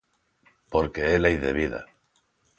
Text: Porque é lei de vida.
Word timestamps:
Porque 0.71 1.01
é 1.13 1.17
lei 1.19 1.35
de 1.43 1.51
vida. 1.59 1.81